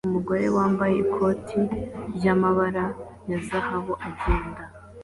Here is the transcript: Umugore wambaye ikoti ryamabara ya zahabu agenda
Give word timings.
Umugore 0.07 0.45
wambaye 0.57 0.95
ikoti 1.05 1.59
ryamabara 2.15 2.85
ya 3.29 3.37
zahabu 3.47 3.93
agenda 4.07 4.61